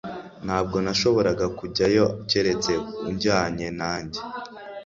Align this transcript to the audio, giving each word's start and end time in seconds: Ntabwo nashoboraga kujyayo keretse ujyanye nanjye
Ntabwo 0.45 0.77
nashoboraga 0.85 1.45
kujyayo 1.57 2.05
keretse 2.29 2.71
ujyanye 3.09 3.67
nanjye 3.79 4.19